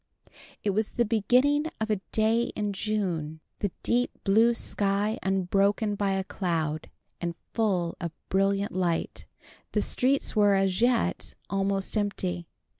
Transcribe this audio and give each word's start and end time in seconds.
It 0.63 0.71
was 0.71 0.93
the 0.93 1.05
beginning 1.05 1.65
of 1.79 1.91
a 1.91 2.01
day 2.11 2.45
in 2.55 2.73
June, 2.73 3.39
the 3.59 3.69
deep 3.83 4.09
blue 4.23 4.55
sky 4.55 5.19
unbroken 5.21 5.93
by 5.93 6.13
a 6.13 6.23
cloud, 6.23 6.89
and 7.21 7.37
full 7.53 7.95
of 8.01 8.11
brilliant 8.27 8.71
light. 8.71 9.27
The 9.73 9.81
streets 9.81 10.35
were, 10.35 10.55
as 10.55 10.81
yet, 10.81 11.35
almost 11.51 11.95
empty. 11.95 12.47